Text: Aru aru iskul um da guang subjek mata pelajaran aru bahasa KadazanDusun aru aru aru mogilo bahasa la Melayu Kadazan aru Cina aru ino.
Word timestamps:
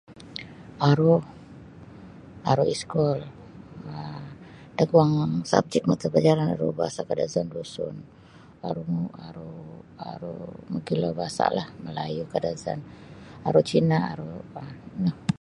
Aru 0.89 1.11
aru 2.51 2.63
iskul 2.75 3.19
um 3.91 4.23
da 4.77 4.83
guang 4.91 5.13
subjek 5.51 5.83
mata 5.89 6.05
pelajaran 6.11 6.47
aru 6.51 6.67
bahasa 6.79 7.01
KadazanDusun 7.09 7.95
aru 8.69 8.85
aru 9.27 9.51
aru 10.11 10.35
mogilo 10.71 11.07
bahasa 11.19 11.43
la 11.57 11.65
Melayu 11.85 12.23
Kadazan 12.33 12.79
aru 13.47 13.59
Cina 13.71 13.97
aru 14.13 14.27
ino. 14.99 15.11